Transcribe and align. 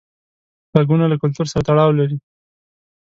غږونه 0.77 1.05
له 1.11 1.15
کلتور 1.21 1.45
سره 1.51 1.65
تړاو 1.67 1.91
لري. 1.99 2.17